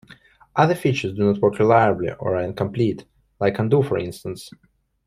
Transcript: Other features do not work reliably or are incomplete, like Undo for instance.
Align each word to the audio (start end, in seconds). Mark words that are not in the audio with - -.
Other 0.55 0.73
features 0.73 1.13
do 1.13 1.31
not 1.31 1.37
work 1.43 1.59
reliably 1.59 2.09
or 2.17 2.35
are 2.35 2.41
incomplete, 2.43 3.05
like 3.39 3.59
Undo 3.59 3.83
for 3.83 3.99
instance. 3.99 4.49